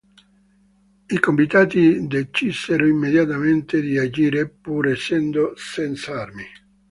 [1.15, 6.43] I convitati decisero immediatamente di agire, pur essendo senz'armi.